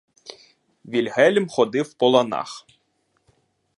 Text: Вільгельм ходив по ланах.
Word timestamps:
Вільгельм 0.85 1.47
ходив 1.49 1.93
по 1.93 2.07
ланах. 2.09 2.67